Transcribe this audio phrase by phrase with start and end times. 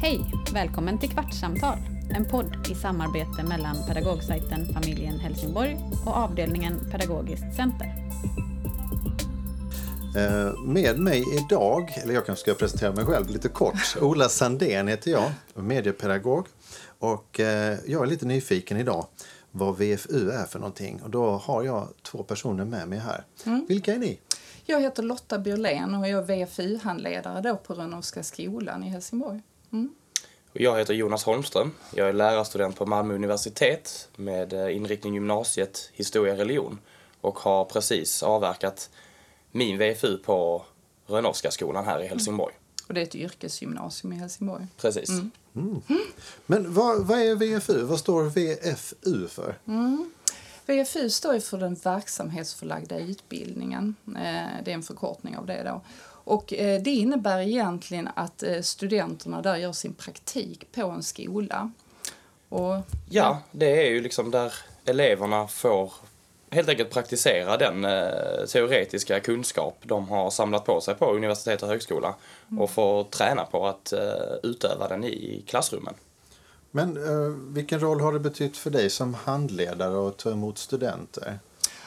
[0.00, 0.20] Hej!
[0.52, 1.78] Välkommen till Kvartssamtal,
[2.10, 5.76] en podd i samarbete mellan pedagogsajten Familjen Helsingborg
[6.06, 7.94] och avdelningen Pedagogiskt center.
[10.16, 13.96] Eh, Med mig idag, eller jag kanske ska presentera mig själv lite kort.
[14.00, 16.46] Ola Sandén heter jag, mediepedagog.
[16.98, 19.06] Och eh, jag är lite nyfiken idag
[19.50, 21.00] vad VFU är för någonting.
[21.02, 23.24] Och då har jag två personer med mig här.
[23.68, 24.20] Vilka är ni?
[24.66, 29.40] Jag heter Lotta Björlén och jag är VFU-handledare på Rönnerska skolan i Helsingborg.
[29.72, 29.94] Mm.
[30.52, 31.72] Jag heter Jonas Holmström.
[31.94, 36.78] Jag är lärarstudent på Malmö universitet med eh, inriktning gymnasiet historia och religion
[37.20, 38.90] och har precis avverkat
[39.50, 40.64] min VFU på
[41.06, 42.54] Rönnerska skolan här i Helsingborg.
[42.88, 44.66] Och det är ett yrkesgymnasium i Helsingborg.
[44.76, 45.10] Precis.
[46.46, 47.82] Men vad, vad är VFU?
[47.82, 49.54] Vad står VFU för?
[50.66, 53.94] VFU står för den verksamhetsförlagda utbildningen.
[54.06, 55.80] Eh, Det är en förkortning av det då.
[56.28, 61.70] Och eh, det innebär egentligen att eh, studenterna där gör sin praktik på en skola.
[62.48, 62.74] Och,
[63.10, 64.52] Ja, det är ju liksom där
[64.84, 65.92] eleverna får
[66.50, 71.68] helt enkelt praktisera den eh, teoretiska kunskap de har samlat på sig på universitet och
[71.68, 72.14] högskola
[72.58, 74.00] och får träna på att eh,
[74.42, 75.94] utöva den i klassrummen.
[76.70, 81.38] Men eh, vilken roll har det betytt för dig som handledare att ta emot studenter?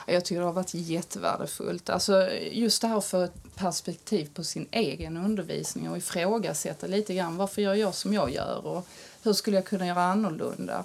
[0.08, 1.90] Jag tycker det har varit jättevärdefullt.
[1.90, 7.14] Alltså just det här att få ett perspektiv på sin egen undervisning och ifrågasätta lite
[7.14, 8.88] grann varför gör jag som jag gör och
[9.24, 10.84] hur skulle jag kunna göra annorlunda.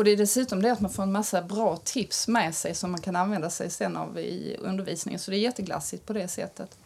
[0.00, 2.90] Och det är dessutom det att man får en massa bra tips med sig som
[2.90, 5.20] man kan använda sig sen av i undervisningen.
[5.20, 6.78] Så det är jätteglassigt på det sättet.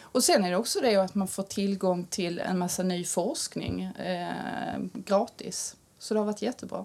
[0.00, 3.82] Och sen är det också det att man får tillgång till en massa ny forskning
[3.82, 5.76] eh, gratis.
[5.98, 6.84] Så det har varit jättebra.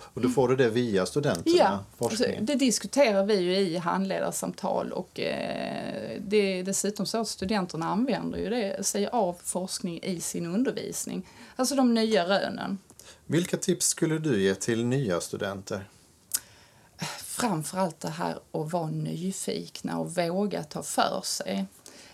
[0.00, 1.56] Och då får du det via studenterna?
[1.56, 2.40] Ja, forskningen.
[2.40, 7.86] alltså, det diskuterar vi ju i handledarsamtal och eh, det är dessutom så att studenterna
[7.86, 11.28] använder ju det, sig av forskning i sin undervisning.
[11.56, 12.78] Alltså de nya rönen.
[13.26, 15.88] Vilka tips skulle du ge till nya studenter?
[17.18, 21.66] Framförallt det här att vara nyfikna och våga ta för sig.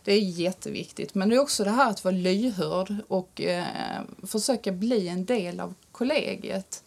[0.04, 1.14] Det är jätteviktigt.
[1.14, 5.60] Men det är också det här att vara lyhörd och eh, försöka bli en del
[5.60, 6.82] av kollegiet.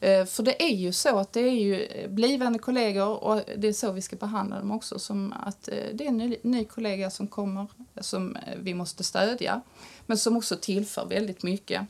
[0.00, 3.68] Eh, för det är ju så att det är ju eh, blivande kollegor och det
[3.68, 4.98] är så vi ska behandla dem också.
[4.98, 7.66] Som att eh, det är en ny, ny kollega som kommer
[8.00, 9.60] som vi måste stödja.
[10.06, 11.82] Men som också tillför väldigt mycket.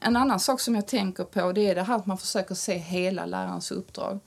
[0.00, 2.74] En annan sak som jag tänker på det är det här att man försöker se
[2.74, 4.20] hela lärarens uppdrag.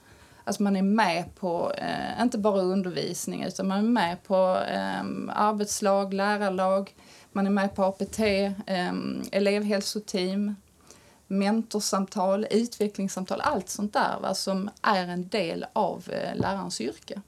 [0.44, 5.00] Att man är med på, eh, inte bara undervisning, utan man är med på eh,
[5.28, 6.94] arbetslag, lärarlag,
[7.32, 8.18] man är med på APT,
[8.66, 8.92] eh,
[9.32, 10.54] elevhälsoteam,
[11.30, 17.20] mentorsamtal, utvecklingssamtal, allt sånt där va, som är en del av eh, lärarens yrke.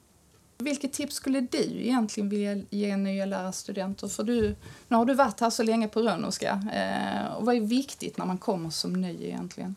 [0.59, 4.09] Vilket tips skulle du egentligen vilja ge nya lärarstudenter?
[4.09, 4.57] För du,
[4.89, 6.63] nu har du varit här så länge på Rönnerska.
[6.75, 9.75] Eh, och vad är viktigt när man kommer som ny egentligen?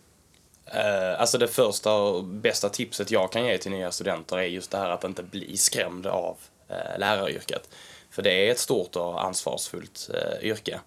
[0.65, 4.71] Eh, alltså det första och bästa tipset jag kan ge till nya studenter är just
[4.71, 6.37] det här att inte bli skrämd av
[6.67, 7.69] eh, läraryrket.
[8.09, 10.79] För det är ett stort och ansvarsfullt eh, yrke.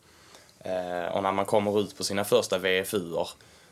[0.65, 3.29] Eh, och när man kommer ut på sina första VFUer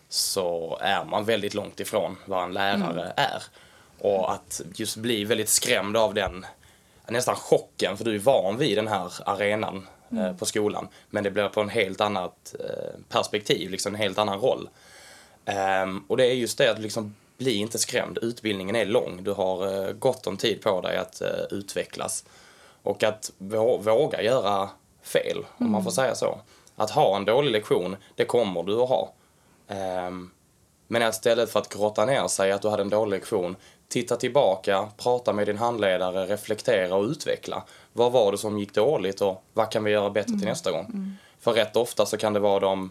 [0.09, 3.43] så är man väldigt långt ifrån vad en lärare är.
[3.99, 6.47] Och att just bli väldigt skrämd av den
[7.09, 10.89] nästan chocken, för du är van vid den här arenan eh, på skolan.
[11.11, 14.69] Men det blir på en helt annat eh, perspektiv, liksom en helt annan roll.
[15.45, 18.19] Ehm, och det är just det att liksom bli inte skrämd.
[18.23, 19.25] Utbildningen är lång.
[19.25, 22.25] Du har gott om tid på dig att utvecklas.
[22.83, 24.69] Och att vå- våga göra
[25.03, 26.41] fel, om man får säga så.
[26.77, 29.13] Att ha en dålig lektion, det kommer du att ha.
[29.69, 30.31] Ehm,
[30.89, 33.57] men istället för att grotta ner sig att du hade en dålig lektion,
[33.89, 37.63] titta tillbaka, prata med din handledare, reflektera och utveckla.
[37.93, 41.17] Vad var det som gick dåligt och vad kan vi göra bättre till nästa gång?
[41.41, 42.91] För rätt ofta så kan det vara de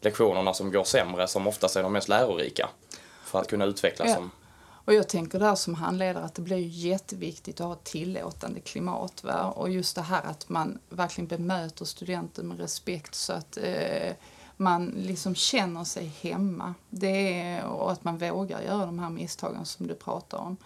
[0.00, 2.68] lektionerna som går sämre som oftast är de mest lärorika.
[3.24, 4.14] För att kunna utvecklas Ja.
[4.14, 4.30] som
[4.84, 9.24] och jag tänker där som handledare att det blir jätteviktigt att ha ett tillåtande klimat.
[9.24, 9.44] Va?
[9.44, 14.12] Och just det här att man verkligen bemöter studenten med respekt så att eh,
[14.56, 16.74] man liksom känner sig hemma.
[16.90, 20.56] Det är, och att man vågar göra de här misstagen som du pratar om.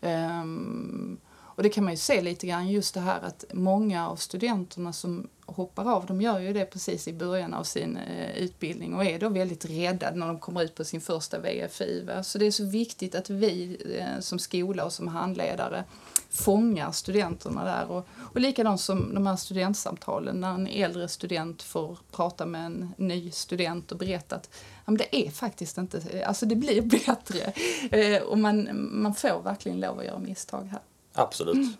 [0.00, 1.18] Um,
[1.54, 4.92] och det kan man ju se lite grann just det här att många av studenterna
[4.92, 9.04] som hoppar av, de gör ju det precis i början av sin eh, utbildning och
[9.04, 11.38] är då väldigt rädda när de kommer ut på sin första.
[11.38, 12.22] Va?
[12.22, 15.84] Så det är så viktigt att vi eh, som skola och som handledare
[16.30, 17.90] fångar studenterna där.
[17.90, 22.94] Och, och likadant som de här studentsamtalen när en äldre student får prata med en
[22.96, 24.50] ny student och berätta att
[24.84, 27.52] ja, men det är faktiskt inte, alltså det blir bättre.
[27.90, 28.68] Eh, och man,
[29.02, 30.80] man får verkligen lov att göra misstag här.
[31.12, 31.78] Absolut.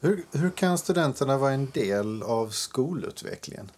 [0.00, 3.70] Hur, hur kan studenterna vara en del av skolutvecklingen?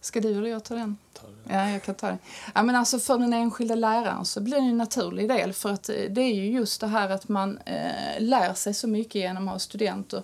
[0.00, 0.96] Ska du eller jag ta den?
[1.12, 1.22] Ta.
[1.48, 2.18] Ja, jag kan ta den.
[2.54, 5.88] Ja, men alltså för den enskilda läraren så blir det en naturlig del för att
[5.88, 9.48] eh, det är ju just det här att man eh, lär sig så mycket genom
[9.48, 10.22] att ha studenter.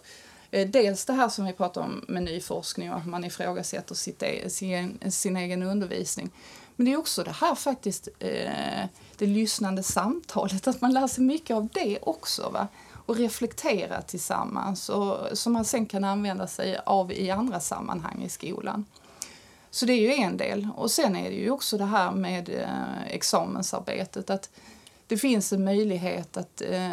[0.50, 3.94] Eh, dels det här som vi pratar om med ny forskning och att man ifrågasätter
[3.94, 6.30] sitt, e- sin, sin egen undervisning.
[6.76, 8.84] Men det är också det här faktiskt, eh,
[9.16, 12.50] det lyssnande samtalet, att man lär sig mycket av det också.
[12.50, 12.68] Va?
[13.06, 18.28] Och reflektera tillsammans och som man sen kan använda sig av i andra sammanhang i
[18.28, 18.84] skolan.
[19.70, 20.68] Så det är ju en del.
[20.76, 24.30] Och sen är det ju också det här med eh, examensarbetet.
[24.30, 24.50] Att
[25.06, 26.90] det finns en möjlighet att, eh,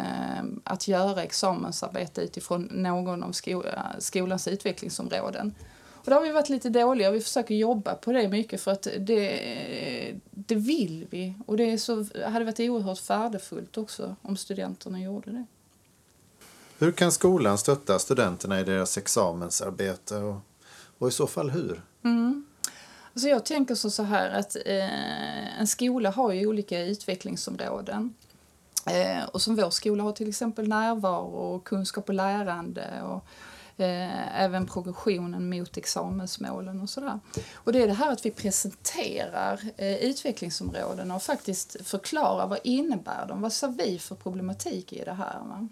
[0.64, 3.62] att göra examensarbete utifrån någon av sko
[3.98, 5.54] skolans utvecklingsområden.
[6.04, 8.70] Och där har vi varit lite dåliga och vi försöker jobba på det mycket för
[8.70, 11.34] att det, det vill vi.
[11.46, 15.44] Och det är så, hade varit oerhört värdefullt också om studenterna gjorde det.
[16.78, 20.36] Hur kan skolan stötta studenterna i deras examensarbete och,
[20.98, 21.82] och i så fall hur?
[22.04, 22.46] Mm.
[23.12, 28.14] Alltså jag tänker så, här att eh, en skola har ju olika utvecklingsområden.
[28.86, 33.24] Eh, och som vår skola har till exempel närvaro och kunskap och lärande och
[33.84, 37.20] eh, även progressionen mot examensmålen och sådär.
[37.54, 43.26] Och det är det här att vi presenterar eh, utvecklingsområdena och faktiskt förklarar vad innebär
[43.28, 45.38] de, vad ser vi för problematik i det här.
[45.38, 45.68] Va?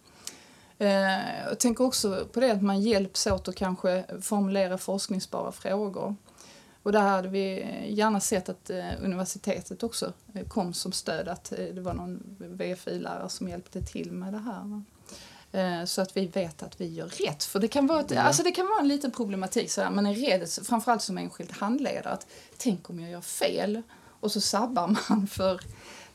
[0.83, 6.17] Eh, jag tänker också på det att man hjälps åt att kanske formulera forskningsbara frågor.
[6.83, 11.53] Och där hade vi gärna sett att eh, universitetet också eh, kom som stöd, att
[11.53, 14.83] eh, det var någon VFI-lärare som hjälpte till med det här.
[15.87, 17.45] Så att vi vet att vi gör rätt.
[17.45, 20.07] För det kan vara, ett, alltså det kan vara en liten problematik, så här, man
[20.07, 22.27] är rädd, framförallt som enskild handledare, att
[22.57, 23.83] tänk om jag gör fel?
[24.21, 25.61] Och så sabbar man för,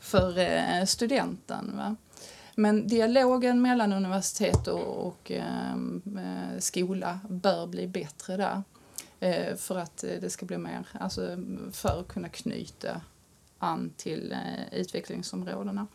[0.00, 1.76] för studenten.
[1.76, 1.96] Va?
[2.58, 8.62] Men dialogen mellan universitet och, och ehm, eh, skola bör bli bättre där.
[9.20, 11.38] Eh, för att eh, det ska bli mer, alltså
[11.72, 13.00] för att kunna knyta
[13.58, 15.86] an till eh, utvecklingsområdena.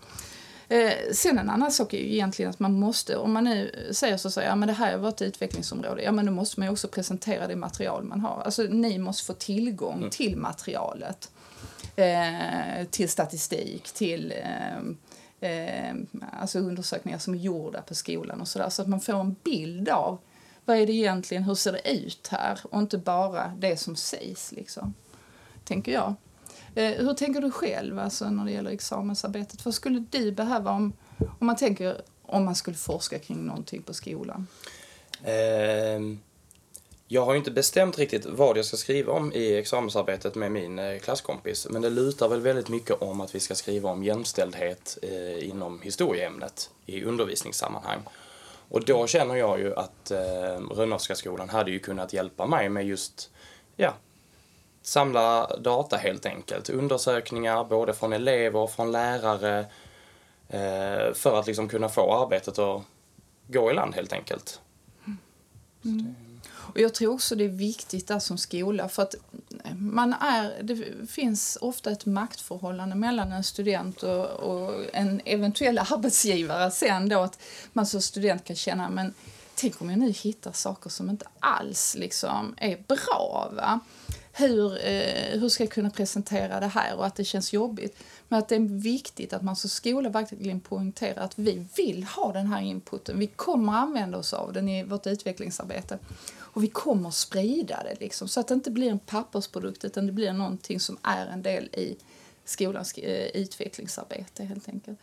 [0.67, 4.17] Eh, sen en annan sak är ju egentligen att man måste, om man nu säger
[4.17, 6.71] så, så ja men det här är vårt utvecklingsområde, ja men då måste man ju
[6.71, 8.41] också presentera det material man har.
[8.45, 11.31] Alltså ni måste få tillgång till materialet.
[11.95, 14.81] Eh, till statistik, till eh,
[15.43, 15.95] eh,
[16.39, 18.69] alltså undersökningar som är gjorda på skolan och sådär.
[18.69, 20.17] Så att man får en bild av
[20.65, 22.59] vad är det egentligen, hur ser det ut här?
[22.63, 24.93] Och inte bara det som sägs liksom,
[25.63, 26.15] tänker jag.
[26.75, 29.65] Eh, hur tänker du själv alltså, när det gäller examensarbetet?
[29.65, 30.93] Vad skulle du behöva om,
[31.39, 34.47] om man tänker om man skulle forska kring någonting på skolan?
[35.23, 36.19] Ehm,
[37.07, 40.79] jag har ju inte bestämt riktigt vad jag ska skriva om i examensarbetet med min
[40.79, 41.67] eh, klasskompis.
[41.69, 45.81] Men det lutar väl väldigt mycket om att vi ska skriva om jämställdhet eh, inom
[45.81, 47.99] historieämnet i undervisningssammanhang.
[48.69, 52.85] Och då känner jag ju att eh, Rönnowska skolan hade ju kunnat hjälpa mig med
[52.85, 53.31] just,
[53.75, 53.93] ja,
[54.81, 56.69] samla data helt enkelt.
[56.69, 59.59] Undersökningar både från elever och från lärare
[60.49, 62.81] eh, för att liksom kunna få arbetet att
[63.47, 64.59] gå i land helt enkelt.
[65.05, 65.17] Mm.
[65.85, 66.15] Mm.
[66.63, 69.15] Och jag tror också det är viktigt där som skola för att
[69.77, 76.71] man är, det finns ofta ett maktförhållande mellan en student och, och en eventuell arbetsgivare
[76.71, 77.39] sen då att
[77.73, 79.13] man som student kan känna men
[79.55, 83.79] tänk om jag nu hittar saker som inte alls liksom är bra va?
[84.35, 87.97] Hur, eh, hur ska jag kunna presentera det här och att det känns jobbigt.
[88.27, 92.33] Men att det är viktigt att man som skola verkligen poängterar att vi vill ha
[92.33, 93.19] den här inputen.
[93.19, 95.99] Vi kommer använda oss av den i vårt utvecklingsarbete.
[96.53, 100.11] Och vi kommer sprida det liksom, så att det inte blir en pappersprodukt utan det
[100.11, 101.97] blir någonting som är en del i
[102.45, 104.99] skolans eh, utvecklingsarbete helt enkelt.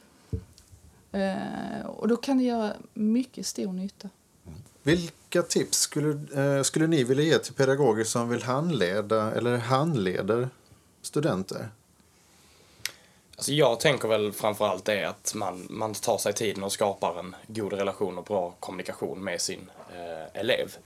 [1.13, 4.09] Eh, och då kan det göra mycket stor nytta.
[4.83, 10.49] Vilka tips skulle, eh, skulle ni vilja ge till pedagoger som vill handleda eller handleder
[11.03, 11.69] studenter?
[13.37, 17.37] Alltså jag tänker väl framförallt det att man, man tar sig tiden och skapar en
[17.47, 20.77] god relation och bra kommunikation med sin eh, elev.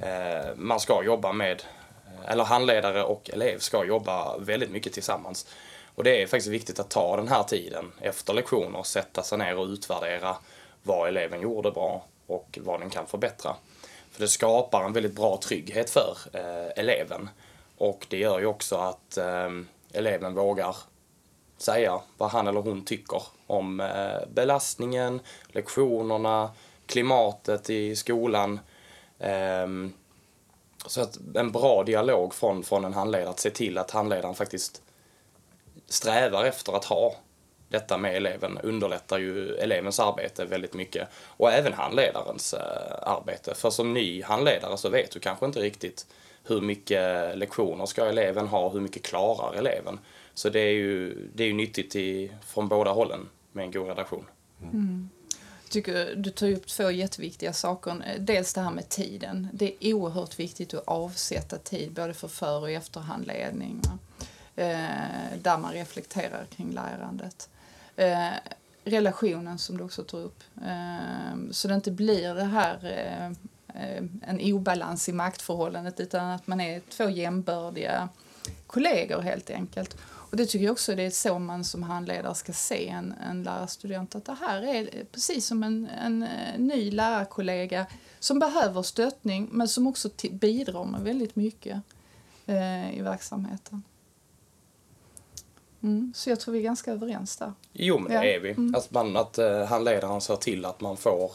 [0.00, 1.62] Eh, man ska jobba med,
[2.06, 5.46] eh, eller handledare och elev ska jobba väldigt mycket tillsammans.
[5.94, 9.58] Och det är faktiskt viktigt att ta den här tiden efter lektioner, sätta sig ner
[9.58, 10.36] och utvärdera
[10.82, 13.54] vad eleven gjorde bra och vad den kan förbättra.
[14.10, 17.28] För det skapar en väldigt bra trygghet för eh, eleven.
[17.78, 19.50] Och det gör ju också att eh,
[19.92, 20.76] eleven vågar
[21.58, 26.50] säga vad han eller hon tycker om eh, belastningen, lektionerna,
[26.86, 28.60] klimatet i skolan.
[29.22, 29.92] Ehm,
[30.86, 34.82] så att en bra dialog från, från en handledare, att se till att handledaren faktiskt
[35.86, 37.14] strävar efter att ha
[37.68, 43.54] detta med eleven underlättar ju elevens arbete väldigt mycket och även handledarens eh, arbete.
[43.54, 46.06] För som ny handledare så vet du kanske inte riktigt
[46.44, 49.98] hur mycket lektioner ska eleven ha, hur mycket klarar eleven.
[50.34, 53.88] Så det är ju, det är ju nyttigt i, från båda hållen med en god
[53.88, 54.26] redaktion.
[54.62, 55.08] Mm.
[55.72, 58.16] Tycker du tar upp två jätteviktiga saker.
[58.18, 59.48] Dels det här med tiden.
[59.52, 63.80] Det är oerhört viktigt att avsätta tid både för för och efterhandledning.
[64.56, 67.48] Eh, där man reflekterar kring lärandet.
[67.96, 68.28] Eh,
[68.84, 70.42] relationen som du också tar upp.
[70.66, 72.78] Eh, så det inte blir det här
[74.22, 78.08] en obalans i maktförhållandet utan att man är två jämbördiga
[78.66, 79.96] kollegor helt enkelt.
[80.32, 83.42] Och det tycker jag också det är så man som handledare ska se en, en
[83.42, 84.14] lärarstudent.
[84.14, 87.86] Att det här är precis som en, en, en ny lärarkollega
[88.20, 91.80] som behöver stöttning men som också bidrar med väldigt mycket
[92.46, 93.82] eh, i verksamheten.
[95.82, 97.52] Mm, så jag tror vi är ganska överens där.
[97.72, 98.24] Jo, men det ja.
[98.24, 98.50] är vi.
[98.50, 98.74] Mm.
[98.74, 101.32] Att, man, att uh, handledaren ser till att man får,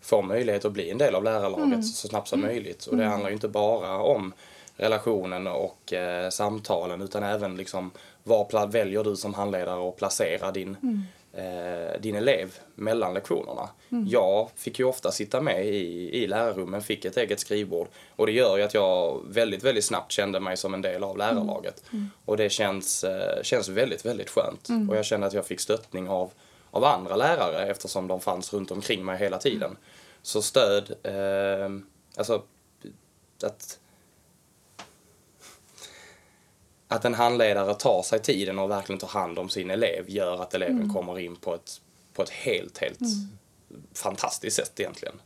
[0.00, 1.82] får möjlighet att bli en del av lärarlaget mm.
[1.82, 2.50] så snabbt som mm.
[2.50, 2.86] möjligt.
[2.86, 3.10] Och det mm.
[3.10, 4.32] handlar ju inte bara om
[4.76, 7.90] relationen och eh, samtalen utan även liksom
[8.26, 11.02] var väljer du som handledare att placera din, mm.
[11.32, 13.68] eh, din elev mellan lektionerna.
[13.92, 14.06] Mm.
[14.08, 18.32] Jag fick ju ofta sitta med i, i lärarrummen, fick ett eget skrivbord och det
[18.32, 21.82] gör ju att jag väldigt, väldigt snabbt kände mig som en del av lärarlaget.
[21.92, 22.00] Mm.
[22.00, 22.10] mm.
[22.24, 24.68] Och det känns, eh, känns väldigt, väldigt skönt.
[24.68, 24.90] Mm.
[24.90, 26.30] Och jag kände att jag fick stöttning av,
[26.70, 29.76] av andra lärare eftersom de fanns runt omkring mig hela tiden.
[30.22, 31.70] Så stöd, eh,
[32.16, 32.42] alltså
[33.42, 33.78] att
[36.88, 40.54] att en handledare tar sig tiden och verkligen tar hand om sin elev gör att
[40.54, 40.94] eleven mm.
[40.94, 41.80] kommer in på ett,
[42.12, 43.38] på ett helt, helt mm.
[43.94, 45.20] fantastiskt sätt egentligen.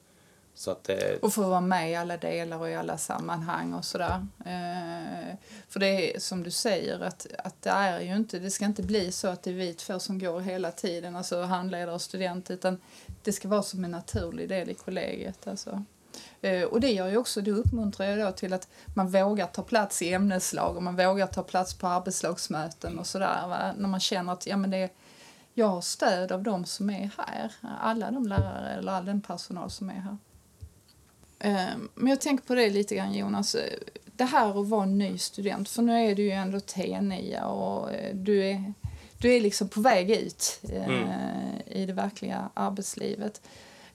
[0.55, 1.19] Så att det...
[1.23, 4.27] Och få vara med i alla delar och i alla sammanhang och sådär.
[4.39, 5.37] Eh,
[5.69, 8.83] för det är som du säger att, att det är ju inte, det ska inte
[8.83, 12.51] bli så att det är vi två som går hela tiden, alltså handledare och student,
[12.51, 12.81] utan
[13.23, 15.47] det ska vara som en naturlig del i kollegiet.
[15.47, 15.85] Alltså.
[16.43, 19.63] Eh, och det gör ju också, det uppmuntrar ju då till att man vågar ta
[19.63, 23.73] plats i ämneslag och man vågar ta plats på arbetslagsmöten och sådär.
[23.77, 24.91] När man känner att ja, men det,
[25.55, 29.71] jag har stöd av de som är här, alla de lärare eller all den personal
[29.71, 30.17] som är här.
[31.39, 33.57] Eh, men jag tänker på det lite grann Jonas,
[34.05, 38.15] det här att vara ny student, för nu är du ju ändå T9 och eh,
[38.15, 38.75] du är,
[39.19, 41.09] du är liksom på väg ut mm.
[41.67, 43.41] i det verkliga arbetslivet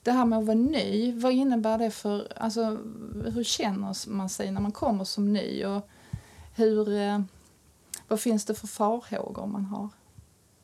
[0.06, 2.78] det här med att vara ny, vad innebär det för, alltså
[3.26, 5.90] hur känner man sig när man kommer som ny och
[6.56, 7.22] hur, eh,
[8.08, 9.90] vad finns det för farhågor man har?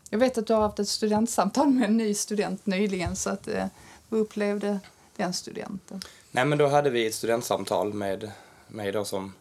[0.09, 3.47] Jag vet att du har haft ett studentsamtal med en ny student nyligen så att
[3.47, 3.65] eh,
[4.09, 4.79] vad upplevde
[5.15, 6.01] den studenten?
[6.31, 8.31] Nej men då hade vi ett studentsamtal med
[8.67, 9.33] mig då som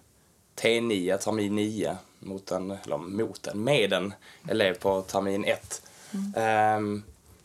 [0.57, 4.15] T9, termin 9, mot en, eller mot en, med en
[4.49, 5.83] elev på termin 1.
[6.13, 6.77] Mm.
[6.77, 7.03] Um,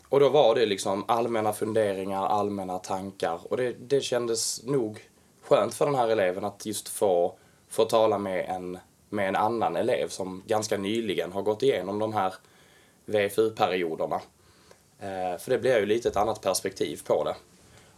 [0.08, 5.08] och då var det liksom allmänna funderingar, allmänna tankar och det, det kändes nog
[5.42, 7.34] skönt för den här eleven att just få,
[7.68, 12.12] få tala med en, med en annan elev som ganska nyligen har gått igenom de
[12.12, 12.34] här
[13.04, 14.20] VFU-perioderna.
[14.98, 17.34] Eh, för det blir ju lite ett annat perspektiv på det.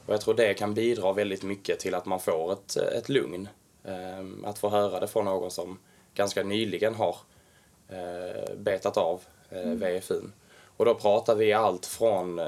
[0.07, 3.49] Och jag tror det kan bidra väldigt mycket till att man får ett, ett lugn.
[3.85, 5.79] Eh, att få höra det från någon som
[6.15, 7.17] ganska nyligen har
[7.89, 9.79] eh, betat av eh, mm.
[9.79, 10.33] VFUn.
[10.79, 12.47] Och då pratar vi allt från eh,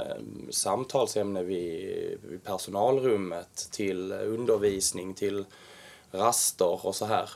[0.50, 5.44] samtalsämne vid, vid personalrummet till undervisning till
[6.10, 7.30] raster och så här.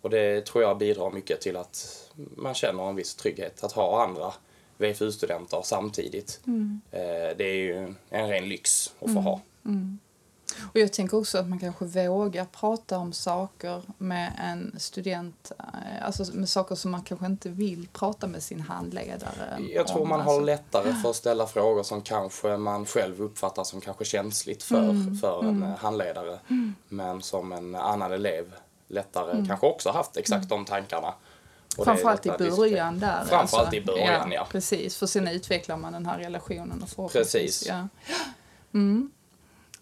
[0.00, 4.04] Och det tror jag bidrar mycket till att man känner en viss trygghet att ha
[4.04, 4.32] andra
[4.78, 6.40] VFU-studenter samtidigt.
[6.46, 6.80] Mm.
[6.90, 9.24] Eh, det är ju en ren lyx att få mm.
[9.24, 9.40] ha.
[9.64, 9.98] Mm.
[10.72, 16.06] Och jag tänker också att man kanske vågar prata om saker med en student, eh,
[16.06, 20.08] alltså med saker som man kanske inte vill prata med sin handledare Jag tror om,
[20.08, 20.34] man alltså.
[20.34, 24.82] har lättare för att ställa frågor som kanske man själv uppfattar som kanske känsligt för,
[24.82, 25.72] mm, för en mm.
[25.78, 26.38] handledare.
[26.48, 26.74] Mm.
[26.88, 28.54] Men som en annan elev
[28.88, 29.48] lättare mm.
[29.48, 31.14] kanske också haft exakt de tankarna.
[31.76, 33.24] Och Framförallt i början där.
[33.24, 33.76] Framförallt alltså.
[33.76, 34.46] i början, ja, ja.
[34.50, 36.84] Precis, för sen utvecklar man den här relationen.
[36.96, 37.66] Och precis.
[37.68, 37.88] Ja.
[38.74, 39.10] Mm.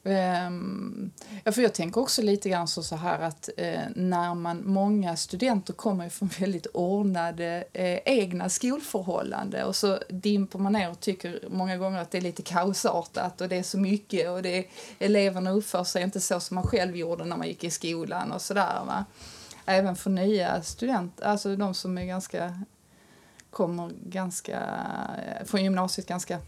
[0.02, 1.10] Um,
[1.44, 5.16] ja, för jag tänker också lite grann så, så här att eh, när man, många
[5.16, 11.44] studenter kommer från väldigt ordnade eh, egna skolförhållanden och så dimper man ner och tycker
[11.50, 14.64] många gånger att det är lite kaosartat och det är så mycket och det är,
[14.98, 18.42] eleverna uppför sig inte så som man själv gjorde när man gick i skolan och
[18.42, 18.84] sådär.
[18.86, 19.04] Va?
[19.66, 22.60] Även för nya studenter, alltså de som är ganska,
[23.50, 24.60] kommer ganska,
[25.18, 26.38] eh, från gymnasiet ganska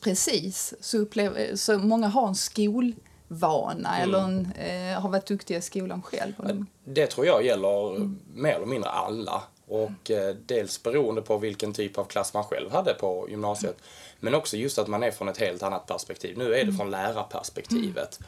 [0.00, 2.94] precis så, upplever, så många har en skol
[3.28, 6.32] vana eller en, eh, har varit duktiga i skolan själv.
[6.38, 9.42] De- Det tror jag gäller mer eller mindre alla.
[9.66, 13.76] Och eh, dels beroende på vilken typ av klass man själv hade på gymnasiet.
[14.20, 16.38] Men också just att man är från ett helt annat perspektiv.
[16.38, 18.20] Nu är det från lärarperspektivet.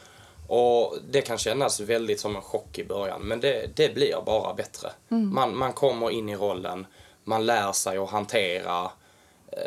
[0.46, 4.54] Och det kan kännas väldigt som en chock i början, men det, det blir bara
[4.54, 4.88] bättre.
[5.08, 6.86] Man, man kommer in i rollen,
[7.24, 8.90] man lär sig att hantera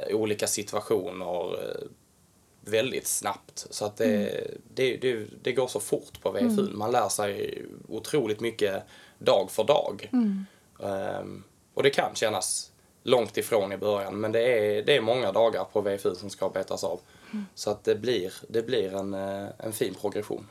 [0.09, 1.87] olika situationer eh,
[2.61, 3.67] väldigt snabbt.
[3.69, 6.69] Så att det, det, det, det går så fort på VFU.
[6.73, 8.83] Man lär sig otroligt mycket
[9.17, 10.09] dag för dag.
[10.83, 12.71] Ehm, och det kan kännas
[13.03, 16.49] långt ifrån i början, men det är, det är många dagar på VFU som ska
[16.49, 16.99] betas av.
[17.55, 20.47] Så att det blir, det blir en, eh, en fin progression.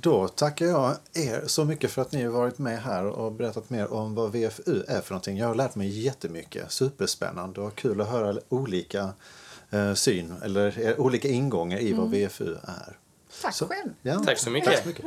[0.00, 3.70] Då tackar jag er så mycket för att ni har varit med här och berättat
[3.70, 5.38] mer om vad VFU är för någonting.
[5.38, 6.72] Jag har lärt mig jättemycket.
[6.72, 9.12] Superspännande och kul att höra olika
[9.70, 12.96] eh, syn eller eh, olika ingångar i vad VFU är.
[13.42, 13.90] Tack Så- själv!
[14.02, 14.70] Ja, Tack så mycket.
[14.72, 15.04] Tack så mycket.